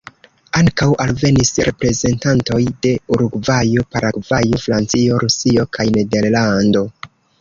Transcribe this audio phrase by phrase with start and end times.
[0.59, 6.83] Ankaŭ alvenis reprezentantoj de Urugvajo, Paragvajo, Francio, Rusio kaj Nederlando.